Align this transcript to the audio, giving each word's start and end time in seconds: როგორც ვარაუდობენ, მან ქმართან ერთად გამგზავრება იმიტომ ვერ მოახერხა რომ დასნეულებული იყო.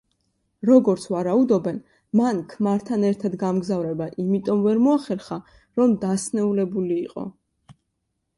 როგორც 0.67 1.03
ვარაუდობენ, 1.15 1.75
მან 2.19 2.39
ქმართან 2.53 3.05
ერთად 3.09 3.35
გამგზავრება 3.43 4.09
იმიტომ 4.25 4.65
ვერ 4.65 4.81
მოახერხა 4.87 5.39
რომ 5.83 5.95
დასნეულებული 6.07 6.99
იყო. 7.05 7.29